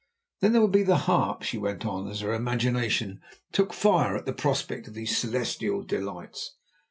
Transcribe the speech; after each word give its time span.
Then 0.39 0.51
there 0.53 0.61
will 0.61 0.67
be 0.67 0.81
the 0.81 0.97
harp," 1.05 1.43
she 1.43 1.59
went 1.59 1.85
on 1.85 2.07
as 2.07 2.21
her 2.21 2.33
imagination 2.33 3.21
took 3.51 3.71
fire 3.71 4.15
at 4.15 4.25
the 4.25 4.33
prospect 4.33 4.87
of 4.87 4.95
these 4.95 5.15
celestial 5.15 5.83
delights. 5.83 6.55